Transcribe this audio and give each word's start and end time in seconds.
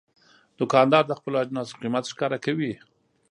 دوکاندار 0.59 1.03
د 1.07 1.13
خپلو 1.19 1.35
اجناسو 1.43 1.79
قیمت 1.81 2.03
ښکاره 2.11 2.37
کوي. 2.45 2.73